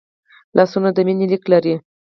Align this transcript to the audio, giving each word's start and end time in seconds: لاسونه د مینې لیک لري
لاسونه 0.57 0.89
د 0.93 0.97
مینې 1.07 1.25
لیک 1.31 1.43
لري 1.51 1.75